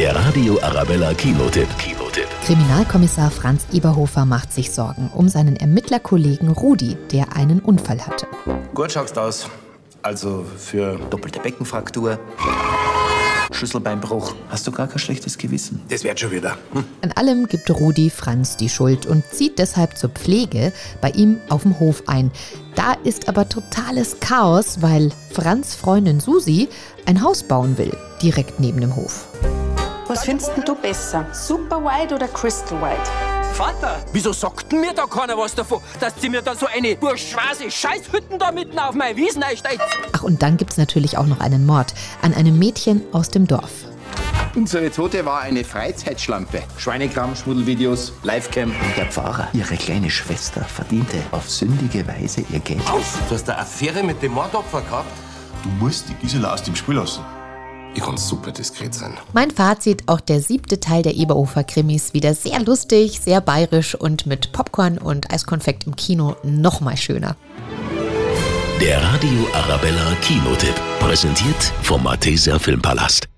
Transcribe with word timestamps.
Der 0.00 0.16
Radio 0.16 0.58
Arabella 0.62 1.12
Kinotipp. 1.12 1.68
Kinotipp. 1.76 2.26
Kriminalkommissar 2.46 3.30
Franz 3.30 3.66
Eberhofer 3.70 4.24
macht 4.24 4.50
sich 4.50 4.70
Sorgen 4.70 5.10
um 5.14 5.28
seinen 5.28 5.56
Ermittlerkollegen 5.56 6.48
Rudi, 6.48 6.96
der 7.12 7.36
einen 7.36 7.60
Unfall 7.60 8.00
hatte. 8.06 8.26
Gut 8.72 8.92
schaust 8.92 9.18
aus. 9.18 9.50
Also 10.00 10.46
für 10.56 10.98
Doppelte 11.10 11.40
Beckenfraktur, 11.40 12.18
Schlüsselbeinbruch. 13.52 14.34
Hast 14.48 14.66
du 14.66 14.72
gar 14.72 14.88
kein 14.88 15.00
schlechtes 15.00 15.36
Gewissen? 15.36 15.82
das 15.90 16.02
wird 16.02 16.18
schon 16.18 16.30
wieder. 16.30 16.56
Hm. 16.72 16.84
An 17.02 17.12
allem 17.12 17.46
gibt 17.46 17.70
Rudi 17.70 18.08
Franz 18.08 18.56
die 18.56 18.70
Schuld 18.70 19.04
und 19.04 19.22
zieht 19.30 19.58
deshalb 19.58 19.98
zur 19.98 20.08
Pflege 20.08 20.72
bei 21.02 21.10
ihm 21.10 21.36
auf 21.50 21.64
dem 21.64 21.78
Hof 21.78 22.04
ein. 22.06 22.30
Da 22.74 22.94
ist 23.04 23.28
aber 23.28 23.50
totales 23.50 24.16
Chaos, 24.20 24.80
weil 24.80 25.12
Franz 25.30 25.74
Freundin 25.74 26.20
Susi 26.20 26.70
ein 27.04 27.22
Haus 27.22 27.42
bauen 27.42 27.76
will, 27.76 27.94
direkt 28.22 28.60
neben 28.60 28.80
dem 28.80 28.96
Hof. 28.96 29.28
Was 30.10 30.24
findest 30.24 30.50
du 30.66 30.74
besser? 30.74 31.24
Super 31.32 31.84
White 31.84 32.12
oder 32.16 32.26
Crystal 32.26 32.82
White? 32.82 33.08
Vater, 33.52 34.04
wieso 34.12 34.32
sagt 34.32 34.72
denn 34.72 34.80
mir 34.80 34.92
da 34.92 35.06
keiner 35.06 35.38
was 35.38 35.54
davon, 35.54 35.80
dass 36.00 36.14
sie 36.20 36.28
mir 36.28 36.42
da 36.42 36.56
so 36.56 36.66
eine 36.66 36.96
bourgeoise 36.96 37.70
Scheißhütten 37.70 38.36
da 38.36 38.50
mitten 38.50 38.76
auf 38.80 38.96
meine 38.96 39.16
Wiesen 39.16 39.44
einsteigt? 39.44 39.80
Ach, 40.12 40.24
und 40.24 40.42
dann 40.42 40.56
gibt's 40.56 40.78
natürlich 40.78 41.16
auch 41.16 41.26
noch 41.26 41.38
einen 41.38 41.64
Mord 41.64 41.94
an 42.22 42.34
einem 42.34 42.58
Mädchen 42.58 43.02
aus 43.12 43.28
dem 43.28 43.46
Dorf. 43.46 43.70
Unsere 44.56 44.90
Tote 44.90 45.24
war 45.24 45.42
eine 45.42 45.62
Freizeitschlampe. 45.62 46.64
Schweinekram, 46.76 47.36
Schmuddelvideos, 47.36 48.12
Livecam. 48.24 48.70
Und 48.70 48.96
der 48.96 49.06
Pfarrer, 49.06 49.46
ihre 49.52 49.76
kleine 49.76 50.10
Schwester, 50.10 50.62
verdiente 50.62 51.18
auf 51.30 51.48
sündige 51.48 52.04
Weise 52.08 52.44
ihr 52.50 52.58
Geld. 52.58 52.82
Du 53.28 53.34
hast 53.36 53.48
eine 53.48 53.60
Affäre 53.60 54.02
mit 54.02 54.20
dem 54.22 54.32
Mordopfer 54.32 54.80
gehabt? 54.80 55.12
Du 55.62 55.68
musst 55.68 56.08
die 56.08 56.14
Gisela 56.14 56.52
aus 56.54 56.64
dem 56.64 56.74
Spiel 56.74 56.96
lassen. 56.96 57.24
Ich 57.94 58.02
kann 58.02 58.16
super 58.16 58.52
diskret 58.52 58.94
sein. 58.94 59.16
Mein 59.32 59.50
Fazit, 59.50 60.04
auch 60.06 60.20
der 60.20 60.40
siebte 60.40 60.80
Teil 60.80 61.02
der 61.02 61.16
Eberhofer-Krimis 61.16 62.14
wieder 62.14 62.34
sehr 62.34 62.60
lustig, 62.60 63.20
sehr 63.20 63.40
bayerisch 63.40 63.94
und 63.94 64.26
mit 64.26 64.52
Popcorn 64.52 64.98
und 64.98 65.32
Eiskonfekt 65.32 65.86
im 65.86 65.96
Kino 65.96 66.36
noch 66.42 66.80
mal 66.80 66.96
schöner. 66.96 67.36
Der 68.80 69.02
Radio 69.02 69.46
Arabella 69.52 70.16
Kinotipp. 70.22 70.74
Präsentiert 71.00 71.72
vom 71.82 72.02
Malteser 72.02 72.58
Filmpalast. 72.58 73.29